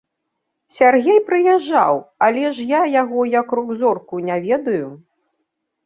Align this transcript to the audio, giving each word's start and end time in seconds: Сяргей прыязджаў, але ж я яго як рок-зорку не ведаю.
Сяргей 0.77 1.19
прыязджаў, 1.27 2.01
але 2.29 2.43
ж 2.57 2.67
я 2.73 2.81
яго 3.01 3.29
як 3.39 3.47
рок-зорку 3.61 4.15
не 4.31 4.37
ведаю. 4.51 4.87